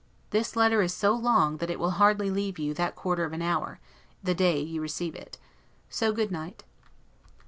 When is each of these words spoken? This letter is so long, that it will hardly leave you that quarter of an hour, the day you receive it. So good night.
This 0.31 0.55
letter 0.55 0.81
is 0.81 0.95
so 0.95 1.13
long, 1.13 1.57
that 1.57 1.69
it 1.69 1.79
will 1.79 1.91
hardly 2.01 2.31
leave 2.31 2.57
you 2.57 2.73
that 2.73 2.95
quarter 2.95 3.23
of 3.23 3.33
an 3.33 3.43
hour, 3.43 3.79
the 4.23 4.33
day 4.33 4.59
you 4.59 4.81
receive 4.81 5.13
it. 5.13 5.37
So 5.91 6.11
good 6.11 6.31
night. 6.31 6.63